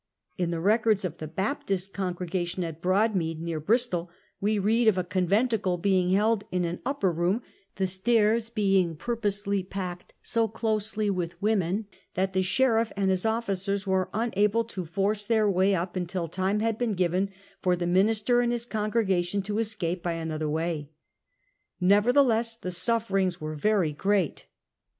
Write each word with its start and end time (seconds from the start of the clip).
In 0.35 0.49
the 0.49 0.59
records 0.59 1.05
of 1.05 1.19
the 1.19 1.27
Baptist 1.27 1.93
congregation 1.93 2.63
at 2.63 2.81
Broadmead, 2.81 3.39
near 3.39 3.59
Bristol, 3.59 4.09
we 4.39 4.57
read 4.57 4.87
of 4.87 4.97
a 4.97 5.03
conventicle 5.03 5.77
being 5.77 6.09
held 6.09 6.43
in 6.51 6.65
an 6.65 6.81
upper 6.87 7.11
room, 7.11 7.43
the 7.75 7.85
stairs 7.85 8.49
being 8.49 8.95
purposely 8.95 9.61
packed 9.61 10.15
so 10.23 10.47
closely 10.47 11.11
with 11.11 11.39
women 11.39 11.85
that 12.15 12.33
the 12.33 12.41
sheriff 12.41 12.91
and 12.97 13.11
his 13.11 13.27
officers 13.27 13.85
were 13.85 14.09
unable 14.11 14.63
to 14.63 14.85
force 14.85 15.23
their 15.23 15.47
way 15.47 15.75
up 15.75 15.95
until 15.95 16.27
time 16.27 16.61
had 16.61 16.79
been 16.79 16.93
given 16.95 17.29
for 17.61 17.75
the 17.75 17.85
minister 17.85 18.41
and 18.41 18.51
his 18.51 18.65
con 18.65 18.89
gregation 18.91 19.43
to 19.43 19.59
escape 19.59 20.01
by 20.01 20.13
another 20.13 20.49
way. 20.49 20.89
Nevertheless 21.79 22.55
the 22.55 22.71
sufferings 22.71 23.39
were 23.39 23.53
very 23.53 23.93
great. 23.93 24.47